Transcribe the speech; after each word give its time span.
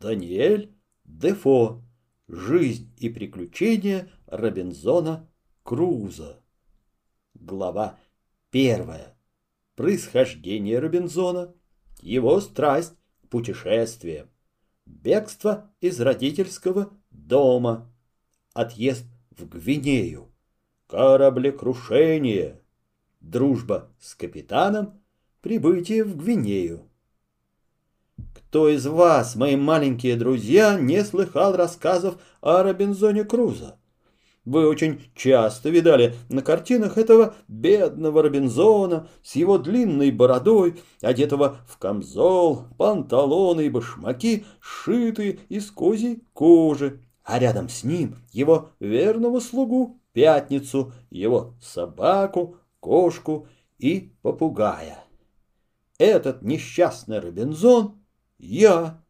Даниэль 0.00 0.74
Дефо. 1.04 1.82
Жизнь 2.26 2.90
и 2.96 3.10
приключения 3.10 4.10
Робинзона 4.26 5.28
Круза. 5.62 6.40
Глава 7.34 7.98
первая. 8.50 9.14
Происхождение 9.74 10.78
Робинзона, 10.78 11.54
его 12.00 12.40
страсть 12.40 12.94
к 13.22 13.28
путешествиям, 13.28 14.30
бегство 14.86 15.70
из 15.82 16.00
родительского 16.00 16.90
дома, 17.10 17.92
отъезд 18.54 19.04
в 19.30 19.46
Гвинею, 19.48 20.32
кораблекрушение, 20.86 22.62
дружба 23.20 23.90
с 24.00 24.14
капитаном, 24.14 25.02
прибытие 25.42 26.04
в 26.04 26.16
Гвинею. 26.16 26.89
Кто 28.34 28.68
из 28.68 28.86
вас, 28.86 29.36
мои 29.36 29.56
маленькие 29.56 30.16
друзья, 30.16 30.78
не 30.78 31.04
слыхал 31.04 31.56
рассказов 31.56 32.16
о 32.40 32.62
Робинзоне 32.62 33.24
Крузо? 33.24 33.76
Вы 34.44 34.66
очень 34.66 35.02
часто 35.14 35.68
видали 35.68 36.14
на 36.28 36.42
картинах 36.42 36.96
этого 36.96 37.34
бедного 37.46 38.22
Робинзона 38.22 39.06
с 39.22 39.36
его 39.36 39.58
длинной 39.58 40.10
бородой, 40.10 40.80
одетого 41.02 41.58
в 41.68 41.78
камзол, 41.78 42.64
панталоны 42.78 43.66
и 43.66 43.70
башмаки, 43.70 44.44
сшитые 44.60 45.40
из 45.48 45.70
козьей 45.70 46.24
кожи, 46.32 47.00
а 47.22 47.38
рядом 47.38 47.68
с 47.68 47.84
ним 47.84 48.16
его 48.32 48.70
верного 48.80 49.40
слугу 49.40 50.00
Пятницу, 50.12 50.92
его 51.10 51.54
собаку, 51.62 52.56
кошку 52.80 53.46
и 53.78 54.12
попугая. 54.22 55.04
Этот 55.98 56.42
несчастный 56.42 57.20
Робинзон 57.20 57.99
я. 58.40 59.02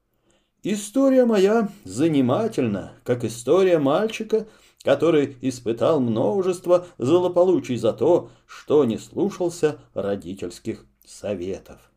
История 0.62 1.24
моя 1.24 1.70
занимательна, 1.84 2.92
как 3.04 3.24
история 3.24 3.78
мальчика, 3.78 4.46
который 4.82 5.36
испытал 5.40 6.00
множество 6.00 6.86
злополучий 6.98 7.76
за 7.76 7.92
то, 7.92 8.30
что 8.46 8.84
не 8.84 8.98
слушался 8.98 9.78
родительских 9.94 10.84
советов. 11.04 11.90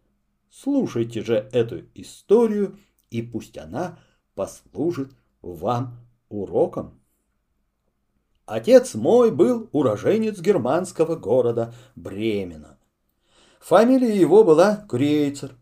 Слушайте 0.50 1.22
же 1.24 1.50
эту 1.52 1.82
историю, 1.94 2.78
и 3.10 3.22
пусть 3.22 3.58
она 3.58 4.00
послужит 4.36 5.12
вам 5.42 6.00
уроком. 6.30 7.02
Отец 8.46 8.94
мой 8.96 9.32
был 9.32 9.70
уроженец 9.72 10.40
германского 10.40 11.16
города 11.16 11.74
Бремена. 11.96 12.78
Фамилия 13.60 14.18
его 14.18 14.44
была 14.44 14.86
Крейцер. 14.90 15.56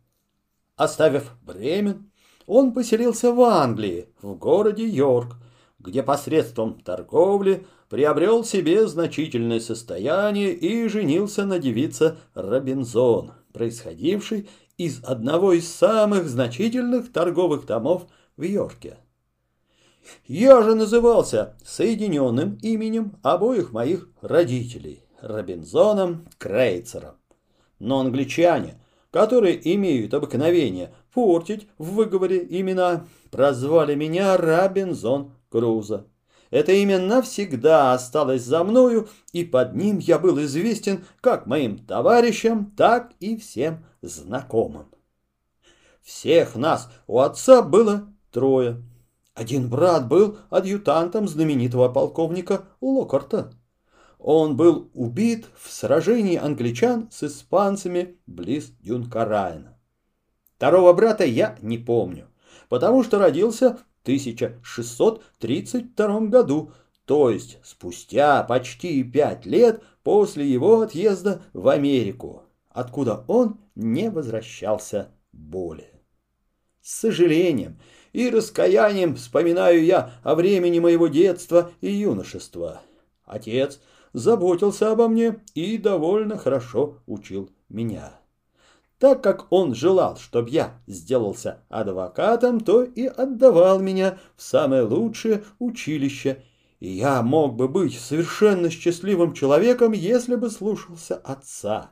Оставив 0.82 1.36
Бремен, 1.44 2.10
он 2.48 2.74
поселился 2.74 3.32
в 3.32 3.40
Англии, 3.42 4.08
в 4.20 4.34
городе 4.34 4.88
Йорк, 4.88 5.36
где 5.78 6.02
посредством 6.02 6.82
торговли 6.82 7.68
приобрел 7.88 8.44
себе 8.44 8.88
значительное 8.88 9.60
состояние 9.60 10.56
и 10.56 10.88
женился 10.88 11.46
на 11.46 11.60
девице 11.60 12.18
Робинзон, 12.34 13.34
происходившей 13.54 14.50
из 14.76 15.04
одного 15.04 15.54
из 15.54 15.72
самых 15.72 16.28
значительных 16.28 17.14
торговых 17.14 17.68
домов 17.68 18.08
в 18.36 18.42
Йорке. 18.42 18.98
Я 20.26 20.64
же 20.64 20.74
назывался 20.74 21.56
соединенным 21.64 22.58
именем 22.64 23.20
обоих 23.22 23.72
моих 23.72 24.10
родителей, 24.22 25.04
Робинзоном 25.22 26.28
Крейцером. 26.40 27.18
Но 27.78 28.00
англичане, 28.00 28.81
которые 29.12 29.60
имеют 29.76 30.14
обыкновение 30.14 30.94
портить 31.14 31.68
в 31.78 31.92
выговоре 31.92 32.46
имена, 32.50 33.06
прозвали 33.30 33.96
меня 33.96 34.38
Робинзон 34.38 35.34
Крузо. 35.50 36.08
Это 36.50 36.74
имя 36.74 37.00
навсегда 37.00 37.94
осталось 37.94 38.44
за 38.44 38.64
мною, 38.64 39.08
и 39.32 39.46
под 39.46 39.74
ним 39.76 40.00
я 40.00 40.20
был 40.20 40.42
известен 40.42 41.06
как 41.22 41.46
моим 41.46 41.78
товарищам, 41.78 42.74
так 42.76 43.12
и 43.20 43.38
всем 43.38 43.86
знакомым. 44.02 44.88
Всех 46.02 46.56
нас 46.56 46.90
у 47.08 47.20
отца 47.20 47.62
было 47.62 48.08
трое. 48.32 48.84
Один 49.34 49.70
брат 49.70 50.10
был 50.10 50.38
адъютантом 50.50 51.28
знаменитого 51.28 51.88
полковника 51.88 52.66
Локарта. 52.82 53.54
Он 54.24 54.56
был 54.56 54.92
убит 54.94 55.48
в 55.58 55.72
сражении 55.72 56.38
англичан 56.38 57.10
с 57.12 57.24
испанцами 57.24 58.20
близ 58.28 58.72
Дюнкарайна. 58.82 59.80
Второго 60.58 60.94
брата 60.94 61.26
я 61.26 61.58
не 61.64 61.80
помню, 61.80 62.28
потому 62.70 63.04
что 63.04 63.18
родился 63.18 63.78
в 63.78 63.84
1632 64.04 66.20
году, 66.28 66.72
то 67.06 67.32
есть 67.32 67.58
спустя 67.64 68.44
почти 68.44 69.04
пять 69.04 69.48
лет 69.48 69.82
после 70.04 70.48
его 70.48 70.82
отъезда 70.82 71.42
в 71.54 71.68
Америку, 71.68 72.44
откуда 72.70 73.26
он 73.28 73.60
не 73.74 74.12
возвращался 74.12 75.10
более. 75.32 76.00
С 76.84 77.00
сожалением 77.00 77.80
и 78.14 78.30
раскаянием 78.30 79.16
вспоминаю 79.16 79.84
я 79.84 80.14
о 80.22 80.36
времени 80.36 80.78
моего 80.78 81.08
детства 81.08 81.72
и 81.82 81.92
юношества. 81.92 82.84
Отец 83.26 83.80
заботился 84.14 84.92
обо 84.92 85.08
мне 85.08 85.42
и 85.54 85.78
довольно 85.78 86.38
хорошо 86.38 86.98
учил 87.06 87.50
меня. 87.70 88.14
Так 89.00 89.24
как 89.24 89.52
он 89.52 89.74
желал, 89.74 90.18
чтобы 90.18 90.52
я 90.52 90.80
сделался 90.86 91.64
адвокатом, 91.70 92.60
то 92.60 92.84
и 92.84 93.06
отдавал 93.06 93.80
меня 93.80 94.20
в 94.36 94.44
самое 94.44 94.84
лучшее 94.84 95.44
училище, 95.58 96.44
и 96.80 96.90
я 96.90 97.22
мог 97.24 97.56
бы 97.56 97.68
быть 97.68 98.00
совершенно 98.00 98.70
счастливым 98.70 99.34
человеком, 99.34 99.94
если 99.94 100.36
бы 100.36 100.52
слушался 100.52 101.16
отца. 101.16 101.92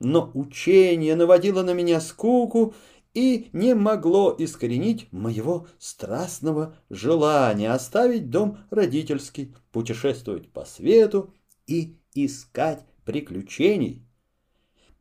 Но 0.00 0.30
учение 0.34 1.14
наводило 1.14 1.62
на 1.62 1.74
меня 1.74 2.00
скуку, 2.00 2.74
и 3.16 3.48
не 3.54 3.74
могло 3.74 4.34
искоренить 4.38 5.10
моего 5.10 5.66
страстного 5.78 6.74
желания 6.90 7.72
оставить 7.72 8.28
дом 8.28 8.58
родительский, 8.70 9.54
путешествовать 9.72 10.50
по 10.52 10.66
свету 10.66 11.32
и 11.66 11.98
искать 12.14 12.84
приключений. 13.04 14.06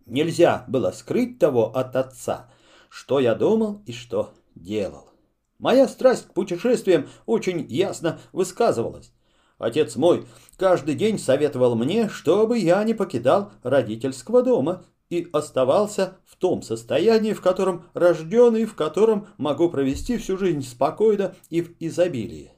Нельзя 0.06 0.66
было 0.68 0.92
скрыть 0.92 1.40
того 1.40 1.76
от 1.76 1.96
отца, 1.96 2.50
что 2.90 3.20
я 3.20 3.36
думал 3.36 3.82
и 3.86 3.92
что 3.92 4.34
делал. 4.54 5.10
Моя 5.58 5.88
страсть 5.88 6.28
к 6.28 6.34
путешествиям 6.34 7.08
очень 7.26 7.66
ясно 7.70 8.20
высказывалась. 8.34 9.12
Отец 9.58 9.96
мой 9.96 10.26
каждый 10.58 10.96
день 10.96 11.18
советовал 11.18 11.76
мне, 11.76 12.10
чтобы 12.10 12.58
я 12.60 12.84
не 12.84 12.94
покидал 12.94 13.52
родительского 13.64 14.44
дома 14.44 14.84
и 15.10 15.30
оставался 15.32 16.18
в 16.26 16.36
том 16.36 16.62
состоянии, 16.62 17.34
в 17.34 17.42
котором 17.42 17.86
рожден 17.94 18.56
и 18.58 18.66
в 18.66 18.76
котором 18.76 19.28
могу 19.38 19.70
провести 19.70 20.18
всю 20.18 20.38
жизнь 20.38 20.64
спокойно 20.64 21.36
и 21.50 21.62
в 21.62 21.74
изобилии. 21.80 22.52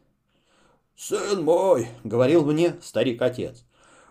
«Сын 0.96 1.44
мой»,— 1.44 1.88
говорил 2.04 2.44
мне 2.44 2.78
старик-отец,— 2.82 3.64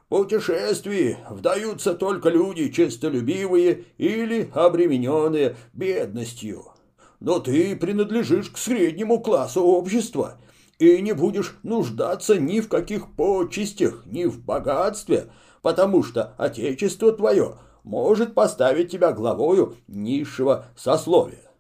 «путешествии 0.09 1.19
вдаются 1.29 1.95
только 1.95 2.29
люди 2.29 2.69
честолюбивые 2.69 3.85
или 3.99 4.51
обремененные 4.55 5.57
бедностью. 5.73 6.73
Но 7.21 7.41
ты 7.41 7.77
принадлежишь 7.77 8.51
к 8.51 8.59
среднему 8.59 9.21
классу 9.21 9.63
общества» 9.63 10.39
и 10.79 11.01
не 11.01 11.13
будешь 11.13 11.57
нуждаться 11.63 12.39
ни 12.39 12.61
в 12.61 12.69
каких 12.69 13.15
почестях, 13.15 14.05
ни 14.07 14.25
в 14.25 14.45
богатстве, 14.45 15.31
потому 15.63 16.03
что 16.03 16.35
отечество 16.39 17.13
твое 17.13 17.57
может 17.83 18.35
поставить 18.35 18.91
тебя 18.91 19.13
главою 19.13 19.77
низшего 19.87 20.67
сословия. 20.77 21.51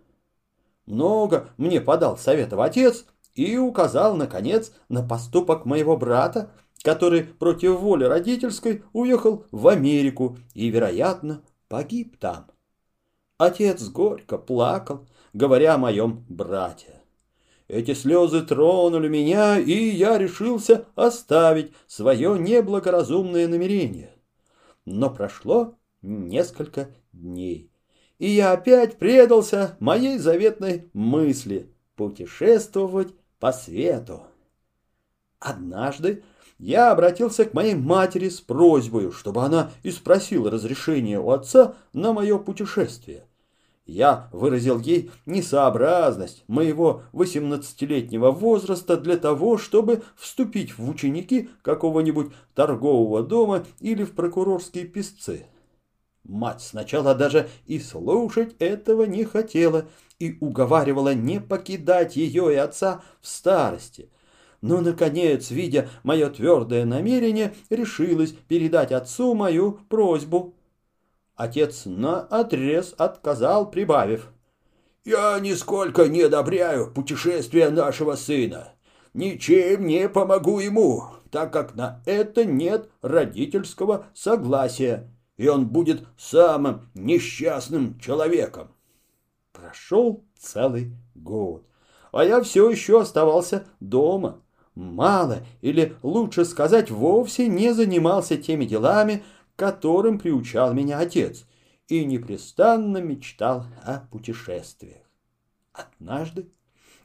Много 0.86 1.50
мне 1.56 1.80
подал 1.80 2.16
советов 2.16 2.60
отец 2.60 3.06
и 3.34 3.56
указал, 3.56 4.16
наконец, 4.16 4.72
на 4.88 5.02
поступок 5.02 5.64
моего 5.64 5.96
брата, 5.96 6.50
который 6.86 7.24
против 7.24 7.80
воли 7.80 8.04
родительской 8.04 8.84
уехал 8.92 9.44
в 9.50 9.66
Америку 9.66 10.38
и, 10.54 10.68
вероятно, 10.68 11.42
погиб 11.66 12.16
там. 12.16 12.46
Отец 13.38 13.88
горько 13.88 14.38
плакал, 14.38 15.04
говоря 15.32 15.74
о 15.74 15.78
моем 15.78 16.24
брате. 16.28 17.02
Эти 17.66 17.92
слезы 17.92 18.42
тронули 18.42 19.08
меня, 19.08 19.58
и 19.58 19.72
я 19.72 20.16
решился 20.16 20.84
оставить 20.94 21.72
свое 21.88 22.38
неблагоразумное 22.38 23.48
намерение. 23.48 24.14
Но 24.84 25.10
прошло 25.10 25.74
несколько 26.02 26.90
дней. 27.12 27.68
И 28.20 28.28
я 28.28 28.52
опять 28.52 28.96
предался 28.96 29.76
моей 29.80 30.18
заветной 30.18 30.88
мысли 30.92 31.68
путешествовать 31.96 33.12
по 33.40 33.50
свету. 33.50 34.22
Однажды 35.40 36.22
я 36.58 36.90
обратился 36.90 37.44
к 37.44 37.54
моей 37.54 37.74
матери 37.74 38.28
с 38.28 38.40
просьбой, 38.40 39.12
чтобы 39.12 39.42
она 39.42 39.70
и 39.82 39.90
спросила 39.90 40.50
разрешения 40.50 41.18
у 41.18 41.30
отца 41.30 41.74
на 41.92 42.12
мое 42.12 42.38
путешествие. 42.38 43.24
Я 43.86 44.28
выразил 44.32 44.80
ей 44.80 45.12
несообразность 45.26 46.42
моего 46.48 47.02
восемнадцатилетнего 47.12 48.32
возраста 48.32 48.96
для 48.96 49.16
того, 49.16 49.58
чтобы 49.58 50.02
вступить 50.16 50.76
в 50.76 50.88
ученики 50.88 51.50
какого-нибудь 51.62 52.32
торгового 52.54 53.22
дома 53.22 53.64
или 53.78 54.02
в 54.02 54.12
прокурорские 54.12 54.86
писцы. 54.86 55.46
Мать 56.24 56.62
сначала 56.62 57.14
даже 57.14 57.48
и 57.66 57.78
слушать 57.78 58.56
этого 58.58 59.04
не 59.04 59.24
хотела 59.24 59.86
и 60.18 60.36
уговаривала 60.40 61.14
не 61.14 61.40
покидать 61.40 62.16
ее 62.16 62.52
и 62.52 62.56
отца 62.56 63.02
в 63.20 63.28
старости. 63.28 64.10
Но, 64.66 64.80
наконец, 64.80 65.52
видя 65.52 65.88
мое 66.02 66.28
твердое 66.28 66.84
намерение, 66.84 67.54
решилась 67.70 68.32
передать 68.32 68.90
отцу 68.90 69.32
мою 69.34 69.78
просьбу. 69.88 70.56
Отец 71.36 71.82
наотрез 71.84 72.92
отказал, 72.98 73.70
прибавив. 73.70 74.28
«Я 75.04 75.38
нисколько 75.38 76.08
не 76.08 76.22
одобряю 76.22 76.92
путешествия 76.92 77.70
нашего 77.70 78.16
сына. 78.16 78.72
Ничем 79.14 79.86
не 79.86 80.08
помогу 80.08 80.58
ему, 80.58 81.04
так 81.30 81.52
как 81.52 81.76
на 81.76 82.02
это 82.04 82.44
нет 82.44 82.90
родительского 83.02 84.06
согласия, 84.14 85.08
и 85.36 85.46
он 85.46 85.68
будет 85.68 86.02
самым 86.18 86.90
несчастным 86.94 88.00
человеком». 88.00 88.72
Прошел 89.52 90.24
целый 90.36 90.90
год, 91.14 91.64
а 92.10 92.24
я 92.24 92.42
все 92.42 92.68
еще 92.68 93.00
оставался 93.00 93.64
дома. 93.78 94.42
Мало, 94.76 95.38
или 95.62 95.96
лучше 96.02 96.44
сказать, 96.44 96.90
вовсе 96.90 97.48
не 97.48 97.72
занимался 97.72 98.36
теми 98.36 98.66
делами, 98.66 99.24
которым 99.56 100.18
приучал 100.18 100.74
меня 100.74 100.98
отец, 100.98 101.46
и 101.88 102.04
непрестанно 102.04 102.98
мечтал 102.98 103.64
о 103.82 104.00
путешествиях. 104.10 105.00
Однажды, 105.72 106.52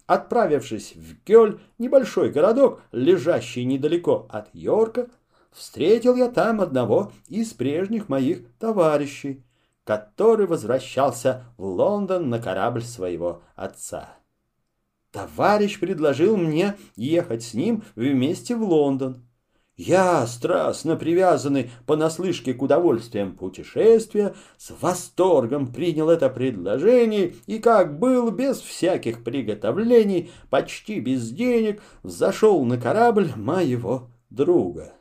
отправившись 0.05 0.95
в 0.97 1.23
Гёль, 1.25 1.61
небольшой 1.77 2.29
городок, 2.29 2.81
лежащий 2.91 3.63
недалеко 3.63 4.27
от 4.29 4.49
Йорка, 4.51 5.07
встретил 5.49 6.17
я 6.17 6.27
там 6.27 6.59
одного 6.59 7.13
из 7.29 7.53
прежних 7.53 8.09
моих 8.09 8.51
товарищей, 8.59 9.45
который 9.85 10.45
возвращался 10.45 11.45
в 11.57 11.63
Лондон 11.63 12.29
на 12.29 12.39
корабль 12.39 12.83
своего 12.83 13.43
отца. 13.55 14.17
Товарищ 15.11 15.79
предложил 15.79 16.37
мне 16.37 16.75
ехать 16.95 17.43
с 17.43 17.53
ним 17.53 17.83
вместе 17.95 18.55
в 18.55 18.63
Лондон. 18.63 19.25
Я, 19.75 20.27
страстно 20.27 20.95
привязанный 20.95 21.71
понаслышке 21.87 22.53
к 22.53 22.61
удовольствиям 22.61 23.35
путешествия, 23.35 24.35
с 24.57 24.71
восторгом 24.79 25.73
принял 25.73 26.09
это 26.09 26.29
предложение 26.29 27.33
и, 27.47 27.57
как 27.57 27.97
был, 27.97 28.29
без 28.31 28.59
всяких 28.59 29.23
приготовлений, 29.23 30.29
почти 30.49 30.99
без 30.99 31.31
денег, 31.31 31.81
зашел 32.03 32.63
на 32.63 32.79
корабль 32.79 33.31
моего 33.35 34.09
друга. 34.29 34.93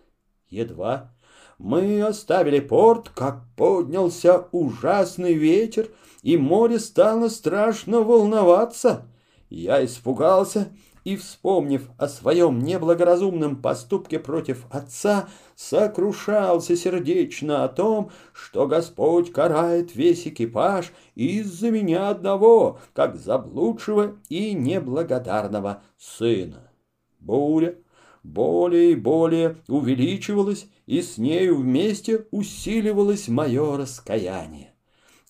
Едва 0.48 1.12
мы 1.60 2.00
оставили 2.00 2.58
порт, 2.58 3.10
как 3.10 3.42
поднялся 3.54 4.46
ужасный 4.50 5.34
ветер, 5.34 5.88
и 6.22 6.38
море 6.38 6.78
стало 6.78 7.28
страшно 7.28 8.00
волноваться. 8.00 9.09
Я 9.50 9.84
испугался 9.84 10.68
и, 11.02 11.16
вспомнив 11.16 11.90
о 11.98 12.08
своем 12.08 12.60
неблагоразумном 12.60 13.60
поступке 13.60 14.20
против 14.20 14.64
отца, 14.70 15.28
сокрушался 15.56 16.76
сердечно 16.76 17.64
о 17.64 17.68
том, 17.68 18.10
что 18.32 18.66
Господь 18.66 19.32
карает 19.32 19.96
весь 19.96 20.26
экипаж 20.28 20.92
из-за 21.16 21.70
меня 21.70 22.10
одного, 22.10 22.78
как 22.94 23.16
заблудшего 23.16 24.16
и 24.28 24.52
неблагодарного 24.52 25.82
сына. 25.98 26.70
Буря 27.18 27.74
более 28.22 28.92
и 28.92 28.94
более 28.94 29.56
увеличивалась, 29.66 30.66
и 30.86 31.02
с 31.02 31.18
нею 31.18 31.56
вместе 31.56 32.26
усиливалось 32.30 33.28
мое 33.28 33.76
раскаяние. 33.76 34.69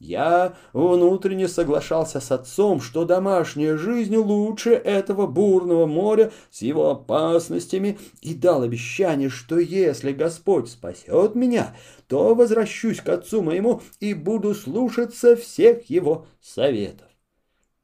Я 0.00 0.54
внутренне 0.72 1.46
соглашался 1.46 2.20
с 2.20 2.32
отцом, 2.32 2.80
что 2.80 3.04
домашняя 3.04 3.76
жизнь 3.76 4.16
лучше 4.16 4.70
этого 4.70 5.26
бурного 5.26 5.84
моря 5.84 6.32
с 6.50 6.62
его 6.62 6.88
опасностями, 6.88 7.98
и 8.22 8.32
дал 8.32 8.62
обещание, 8.62 9.28
что 9.28 9.58
если 9.58 10.12
Господь 10.12 10.70
спасет 10.70 11.34
меня, 11.34 11.76
то 12.08 12.34
возвращусь 12.34 13.02
к 13.02 13.10
отцу 13.10 13.42
моему 13.42 13.82
и 14.00 14.14
буду 14.14 14.54
слушаться 14.54 15.36
всех 15.36 15.90
его 15.90 16.26
советов. 16.40 17.06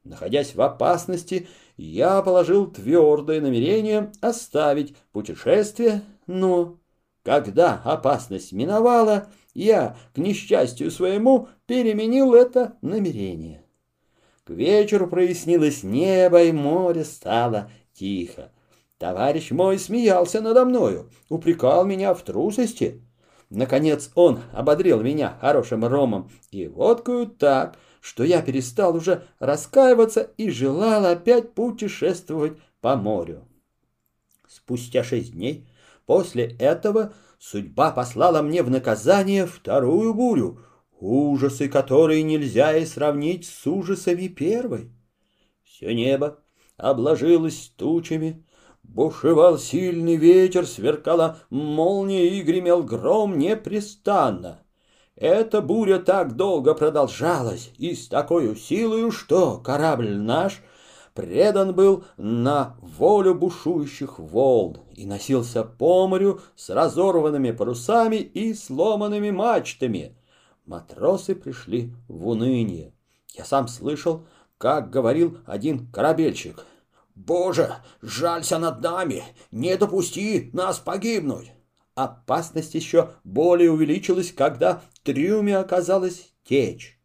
Находясь 0.03 0.55
в 0.55 0.61
опасности, 0.61 1.47
я 1.75 2.23
положил 2.23 2.65
твердое 2.65 3.41
намерение 3.41 4.11
оставить 4.21 4.95
путешествие, 5.11 6.01
но 6.25 6.79
когда 7.27 7.81
опасность 7.83 8.53
миновала, 8.53 9.27
я, 9.53 9.97
к 10.15 10.17
несчастью 10.17 10.89
своему, 10.89 11.49
переменил 11.65 12.33
это 12.33 12.77
намерение. 12.81 13.65
К 14.45 14.51
вечеру 14.51 15.09
прояснилось 15.09 15.83
небо, 15.83 16.41
и 16.41 16.53
море 16.53 17.03
стало 17.03 17.69
тихо. 17.91 18.53
Товарищ 18.97 19.51
мой 19.51 19.77
смеялся 19.77 20.39
надо 20.39 20.63
мною, 20.63 21.11
упрекал 21.27 21.83
меня 21.83 22.13
в 22.13 22.21
трусости. 22.21 23.03
Наконец 23.49 24.09
он 24.15 24.39
ободрил 24.53 25.01
меня 25.01 25.37
хорошим 25.41 25.83
ромом 25.83 26.31
и 26.51 26.69
водкою 26.69 27.27
так, 27.27 27.75
что 27.99 28.23
я 28.23 28.41
перестал 28.41 28.95
уже 28.95 29.25
раскаиваться 29.39 30.31
и 30.37 30.49
желал 30.49 31.05
опять 31.05 31.51
путешествовать 31.51 32.53
по 32.79 32.95
морю. 32.95 33.45
Спустя 34.47 35.03
шесть 35.03 35.33
дней 35.33 35.67
после 36.07 36.55
этого 36.57 37.13
судьба 37.37 37.91
послала 37.91 38.41
мне 38.41 38.63
в 38.63 38.71
наказание 38.71 39.45
вторую 39.45 40.15
бурю, 40.15 40.61
ужасы 40.99 41.69
которой 41.69 42.23
нельзя 42.23 42.75
и 42.75 42.85
сравнить 42.85 43.45
с 43.45 43.67
ужасами 43.67 44.27
первой. 44.27 44.91
Все 45.63 45.93
небо 45.93 46.39
обложилось 46.77 47.71
тучами, 47.75 48.43
бушевал 48.81 49.59
сильный 49.59 50.15
ветер, 50.15 50.65
сверкала 50.65 51.37
молния 51.51 52.27
и 52.27 52.41
гремел 52.41 52.81
гром 52.83 53.37
непрестанно. 53.37 54.61
Эта 55.15 55.61
буря 55.61 55.99
так 55.99 56.35
долго 56.35 56.73
продолжалась 56.73 57.71
и 57.77 57.95
с 57.95 58.07
такой 58.07 58.55
силой, 58.55 59.11
что 59.11 59.57
корабль 59.57 60.15
наш 60.15 60.61
предан 61.17 61.73
был 61.73 62.05
на 62.17 62.77
волю 62.79 63.33
бушующих 63.33 64.19
волн 64.19 64.77
и 64.93 65.07
носился 65.07 65.63
по 65.63 66.07
морю 66.07 66.41
с 66.55 66.69
разорванными 66.69 67.49
парусами 67.49 68.17
и 68.17 68.53
сломанными 68.53 69.31
мачтами. 69.31 70.15
Матросы 70.67 71.33
пришли 71.33 71.91
в 72.07 72.27
уныние. 72.27 72.93
Я 73.33 73.45
сам 73.45 73.67
слышал, 73.67 74.27
как 74.59 74.91
говорил 74.91 75.39
один 75.47 75.91
корабельщик. 75.91 76.63
«Боже, 77.15 77.73
жалься 78.03 78.59
над 78.59 78.79
нами! 78.81 79.23
Не 79.49 79.75
допусти 79.75 80.51
нас 80.53 80.77
погибнуть!» 80.77 81.51
Опасность 81.95 82.75
еще 82.75 83.09
более 83.23 83.71
увеличилась, 83.71 84.31
когда 84.31 84.83
трюме 85.01 85.57
оказалась 85.57 86.31
течь. 86.43 86.96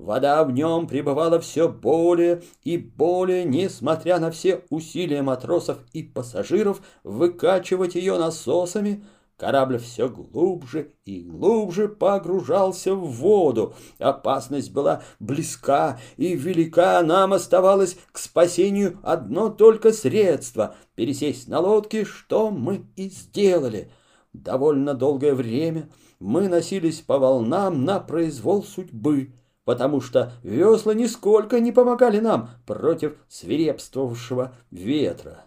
Вода 0.00 0.42
в 0.44 0.50
нем 0.50 0.86
пребывала 0.86 1.38
все 1.40 1.68
более 1.68 2.42
и 2.64 2.78
более, 2.78 3.44
несмотря 3.44 4.18
на 4.18 4.30
все 4.30 4.64
усилия 4.70 5.20
матросов 5.20 5.76
и 5.92 6.02
пассажиров 6.02 6.80
выкачивать 7.04 7.96
ее 7.96 8.18
насосами, 8.18 9.04
Корабль 9.36 9.78
все 9.78 10.10
глубже 10.10 10.92
и 11.06 11.22
глубже 11.22 11.88
погружался 11.88 12.94
в 12.94 13.06
воду. 13.06 13.74
Опасность 13.98 14.70
была 14.70 15.02
близка 15.18 15.98
и 16.18 16.34
велика. 16.36 17.00
Нам 17.02 17.32
оставалось 17.32 17.96
к 18.12 18.18
спасению 18.18 18.98
одно 19.02 19.48
только 19.48 19.94
средство— 19.94 20.76
пересесть 20.94 21.48
на 21.48 21.60
лодке, 21.60 22.04
что 22.04 22.50
мы 22.50 22.84
и 22.96 23.08
сделали. 23.08 23.90
Довольно 24.34 24.92
долгое 24.92 25.34
время 25.34 25.88
мы 26.18 26.48
носились 26.48 27.00
по 27.00 27.18
волнам 27.18 27.86
на 27.86 27.98
произвол 27.98 28.62
судьбы 28.62 29.32
потому 29.70 30.00
что 30.00 30.32
весла 30.42 30.94
нисколько 30.94 31.60
не 31.60 31.70
помогали 31.70 32.18
нам 32.18 32.50
против 32.66 33.14
свирепствовавшего 33.28 34.52
ветра. 34.72 35.44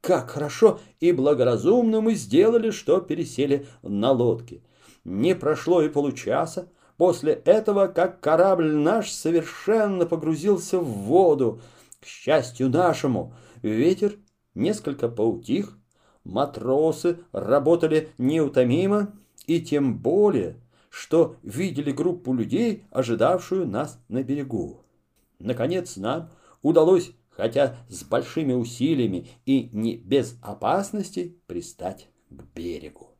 Как 0.00 0.30
хорошо 0.30 0.80
и 0.98 1.12
благоразумно 1.12 2.00
мы 2.00 2.14
сделали, 2.14 2.72
что 2.72 3.00
пересели 3.00 3.68
на 3.82 4.10
лодке. 4.10 4.64
Не 5.04 5.36
прошло 5.36 5.82
и 5.82 5.88
получаса 5.88 6.68
после 6.96 7.34
этого, 7.44 7.86
как 7.86 8.18
корабль 8.18 8.72
наш 8.72 9.12
совершенно 9.12 10.04
погрузился 10.04 10.80
в 10.80 10.88
воду. 10.88 11.60
К 12.00 12.06
счастью 12.06 12.70
нашему, 12.70 13.34
ветер 13.62 14.16
несколько 14.56 15.08
поутих, 15.08 15.78
матросы 16.24 17.20
работали 17.30 18.08
неутомимо, 18.18 19.12
и 19.46 19.60
тем 19.60 19.96
более– 19.96 20.56
что 20.90 21.36
видели 21.42 21.92
группу 21.92 22.34
людей, 22.34 22.84
ожидавшую 22.90 23.66
нас 23.66 23.98
на 24.08 24.22
берегу. 24.22 24.82
Наконец 25.38 25.96
нам 25.96 26.30
удалось, 26.60 27.12
хотя 27.30 27.76
с 27.88 28.02
большими 28.02 28.52
усилиями 28.52 29.28
и 29.46 29.70
не 29.72 29.96
без 29.96 30.36
опасностей, 30.42 31.40
пристать 31.46 32.08
к 32.28 32.42
берегу. 32.54 33.16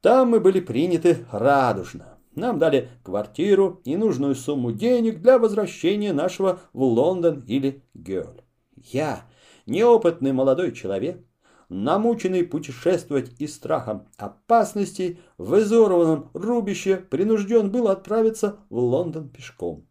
Там 0.00 0.30
мы 0.30 0.40
были 0.40 0.60
приняты 0.60 1.24
радужно. 1.30 2.18
Нам 2.34 2.58
дали 2.58 2.88
квартиру 3.02 3.80
и 3.84 3.96
нужную 3.96 4.34
сумму 4.34 4.72
денег 4.72 5.20
для 5.20 5.38
возвращения 5.38 6.12
нашего 6.12 6.60
в 6.72 6.82
Лондон 6.82 7.44
или 7.46 7.82
Гёль. 7.94 8.42
Я, 8.76 9.24
неопытный 9.64 10.32
молодой 10.32 10.72
человек, 10.72 11.24
намученный 11.68 12.44
путешествовать 12.44 13.32
и 13.38 13.46
страхом 13.46 14.08
опасностей, 14.16 15.20
в 15.38 15.58
изорванном 15.58 16.30
рубище 16.32 16.96
принужден 16.96 17.70
был 17.70 17.88
отправиться 17.88 18.60
в 18.70 18.78
Лондон 18.78 19.28
пешком. 19.28 19.86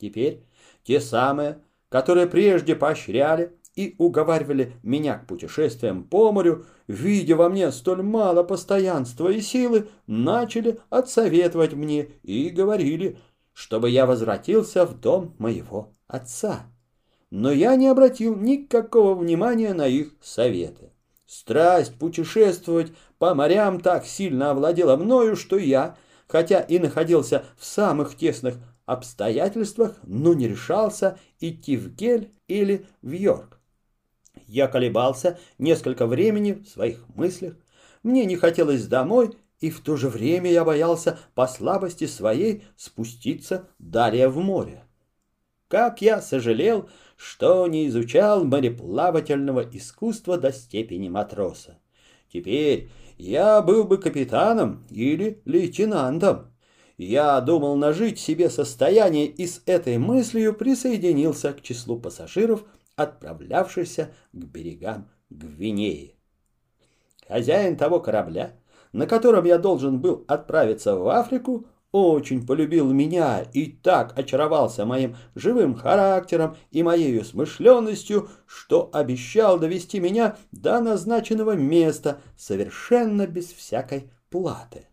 Теперь 0.00 0.44
те 0.82 1.00
самые, 1.00 1.60
которые 1.88 2.26
прежде 2.26 2.74
поощряли 2.74 3.56
и 3.76 3.94
уговаривали 3.98 4.74
меня 4.82 5.18
к 5.18 5.26
путешествиям 5.26 6.04
по 6.04 6.32
морю, 6.32 6.66
видя 6.86 7.36
во 7.36 7.48
мне 7.48 7.70
столь 7.70 8.02
мало 8.02 8.42
постоянства 8.42 9.28
и 9.28 9.40
силы, 9.40 9.88
начали 10.06 10.80
отсоветовать 10.90 11.74
мне 11.74 12.08
и 12.22 12.48
говорили, 12.48 13.18
чтобы 13.52 13.90
я 13.90 14.06
возвратился 14.06 14.86
в 14.86 14.98
дом 14.98 15.34
моего 15.38 15.92
отца. 16.06 16.66
Но 17.30 17.52
я 17.52 17.76
не 17.76 17.86
обратил 17.86 18.36
никакого 18.36 19.14
внимания 19.14 19.72
на 19.72 19.86
их 19.86 20.14
советы. 20.20 20.90
Страсть 21.26 21.94
путешествовать 21.96 22.92
по 23.18 23.34
морям 23.34 23.80
так 23.80 24.04
сильно 24.04 24.50
овладела 24.50 24.96
мною, 24.96 25.36
что 25.36 25.56
я, 25.56 25.96
хотя 26.26 26.60
и 26.60 26.80
находился 26.80 27.44
в 27.56 27.64
самых 27.64 28.16
тесных 28.16 28.56
обстоятельствах, 28.84 29.96
но 30.02 30.34
не 30.34 30.48
решался 30.48 31.18
идти 31.38 31.76
в 31.76 31.94
Гель 31.94 32.32
или 32.48 32.86
в 33.02 33.12
Йорк. 33.12 33.60
Я 34.46 34.66
колебался 34.66 35.38
несколько 35.58 36.08
времени 36.08 36.52
в 36.52 36.66
своих 36.66 37.06
мыслях. 37.14 37.54
Мне 38.02 38.24
не 38.24 38.34
хотелось 38.34 38.86
домой, 38.86 39.36
и 39.60 39.70
в 39.70 39.80
то 39.80 39.96
же 39.96 40.08
время 40.08 40.50
я 40.50 40.64
боялся 40.64 41.18
по 41.34 41.46
слабости 41.46 42.06
своей 42.06 42.64
спуститься 42.76 43.68
далее 43.78 44.28
в 44.28 44.38
море. 44.38 44.82
Как 45.70 46.02
я 46.02 46.20
сожалел, 46.20 46.90
что 47.16 47.66
не 47.68 47.86
изучал 47.86 48.44
мореплавательного 48.44 49.60
искусства 49.72 50.36
до 50.36 50.52
степени 50.52 51.08
матроса. 51.08 51.78
Теперь 52.30 52.90
я 53.16 53.62
был 53.62 53.84
бы 53.84 53.96
капитаном 53.96 54.84
или 54.90 55.40
лейтенантом. 55.44 56.52
Я 56.98 57.40
думал 57.40 57.76
нажить 57.76 58.18
себе 58.18 58.50
состояние 58.50 59.26
и 59.26 59.46
с 59.46 59.62
этой 59.64 59.96
мыслью 59.96 60.54
присоединился 60.54 61.52
к 61.52 61.62
числу 61.62 61.98
пассажиров– 61.98 62.64
отправлявшийся 62.96 64.10
к 64.32 64.44
берегам 64.44 65.08
Гвинеи. 65.30 66.16
Хозяин 67.28 67.76
того 67.76 68.00
корабля, 68.00 68.56
на 68.92 69.06
котором 69.06 69.44
я 69.44 69.56
должен 69.56 70.00
был 70.00 70.24
отправиться 70.26 70.96
в 70.96 71.08
Африку, 71.08 71.66
очень 71.92 72.46
полюбил 72.46 72.92
меня 72.92 73.42
и 73.52 73.66
так 73.66 74.16
очаровался 74.18 74.86
моим 74.86 75.16
живым 75.34 75.74
характером 75.74 76.56
и 76.70 76.82
моей 76.82 77.24
смышленностью, 77.24 78.28
что 78.46 78.90
обещал 78.92 79.58
довести 79.58 79.98
меня 79.98 80.36
до 80.52 80.80
назначенного 80.80 81.52
места 81.52 82.20
совершенно 82.36 83.26
без 83.26 83.52
всякой 83.52 84.10
платы. 84.30 84.86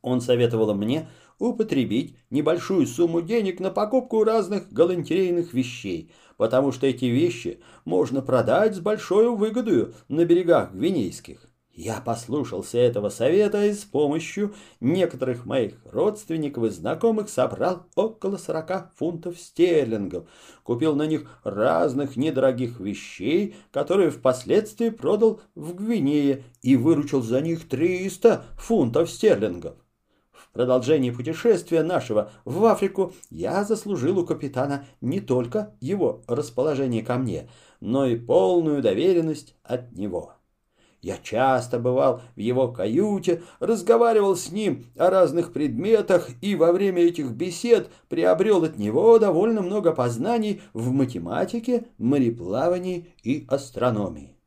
Он 0.00 0.20
советовал 0.20 0.74
мне 0.74 1.08
употребить 1.38 2.16
небольшую 2.30 2.86
сумму 2.86 3.20
денег 3.20 3.60
на 3.60 3.70
покупку 3.70 4.24
разных 4.24 4.72
галантерейных 4.72 5.52
вещей, 5.52 6.10
потому 6.36 6.72
что 6.72 6.86
эти 6.86 7.06
вещи 7.06 7.60
можно 7.84 8.22
продать 8.22 8.76
с 8.76 8.80
большой 8.80 9.34
выгодою 9.34 9.94
на 10.08 10.24
берегах 10.24 10.72
Гвинейских. 10.72 11.48
Я 11.74 12.00
послушался 12.00 12.78
этого 12.78 13.08
совета 13.08 13.66
и 13.66 13.72
с 13.72 13.84
помощью 13.84 14.54
некоторых 14.80 15.44
моих 15.44 15.74
родственников 15.90 16.64
и 16.64 16.70
знакомых 16.70 17.28
собрал 17.28 17.86
около 17.96 18.36
сорока 18.36 18.92
фунтов 18.96 19.38
стерлингов, 19.38 20.28
купил 20.62 20.94
на 20.94 21.06
них 21.06 21.28
разных 21.42 22.16
недорогих 22.16 22.78
вещей, 22.78 23.56
которые 23.72 24.10
впоследствии 24.10 24.90
продал 24.90 25.40
в 25.54 25.74
Гвинее 25.74 26.44
и 26.62 26.76
выручил 26.76 27.22
за 27.22 27.40
них 27.40 27.68
триста 27.68 28.44
фунтов 28.56 29.10
стерлингов 29.10 29.74
продолжении 30.54 31.10
путешествия 31.10 31.82
нашего 31.82 32.30
в 32.46 32.64
Африку 32.64 33.12
я 33.28 33.64
заслужил 33.64 34.20
у 34.20 34.24
капитана 34.24 34.86
не 35.02 35.20
только 35.20 35.74
его 35.80 36.22
расположение 36.26 37.02
ко 37.02 37.16
мне, 37.16 37.50
но 37.80 38.06
и 38.06 38.16
полную 38.16 38.80
доверенность 38.80 39.56
от 39.62 39.92
него. 39.92 40.33
Я 41.04 41.18
часто 41.18 41.78
бывал 41.78 42.22
в 42.34 42.40
его 42.40 42.68
каюте, 42.68 43.42
разговаривал 43.60 44.36
с 44.36 44.50
ним 44.50 44.86
о 44.96 45.10
разных 45.10 45.52
предметах 45.52 46.30
и 46.40 46.56
во 46.56 46.72
время 46.72 47.02
этих 47.02 47.32
бесед 47.32 47.90
приобрел 48.08 48.64
от 48.64 48.78
него 48.78 49.18
довольно 49.18 49.60
много 49.60 49.92
познаний 49.92 50.62
в 50.72 50.92
математике, 50.92 51.88
мореплавании 51.98 53.08
и 53.22 53.44
астрономии. 53.50 54.38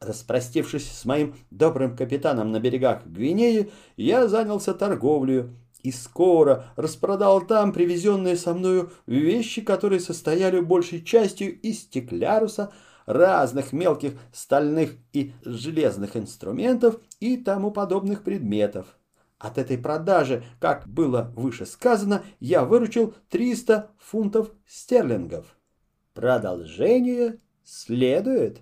Распростившись 0.00 0.90
с 0.90 1.04
моим 1.04 1.34
добрым 1.50 1.94
капитаном 1.94 2.52
на 2.52 2.58
берегах 2.58 3.04
Гвинеи, 3.04 3.70
я 3.98 4.28
занялся 4.28 4.72
торговлей 4.72 5.50
и 5.82 5.92
скоро 5.92 6.64
распродал 6.76 7.46
там 7.46 7.74
привезенные 7.74 8.38
со 8.38 8.54
мною 8.54 8.92
вещи, 9.06 9.60
которые 9.60 10.00
состояли 10.00 10.58
большей 10.60 11.04
частью 11.04 11.60
из 11.60 11.80
стекляруса, 11.80 12.72
разных 13.06 13.72
мелких 13.72 14.12
стальных 14.32 14.96
и 15.12 15.32
железных 15.42 16.16
инструментов 16.16 17.00
и 17.20 17.36
тому 17.36 17.70
подобных 17.70 18.22
предметов. 18.22 18.98
От 19.38 19.58
этой 19.58 19.78
продажи, 19.78 20.44
как 20.60 20.88
было 20.88 21.32
выше 21.36 21.66
сказано, 21.66 22.24
я 22.40 22.64
выручил 22.64 23.14
300 23.30 23.90
фунтов 23.98 24.50
стерлингов. 24.66 25.56
Продолжение 26.14 27.38
следует. 27.62 28.60